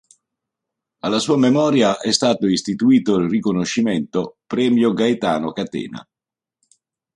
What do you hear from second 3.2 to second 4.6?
riconoscimento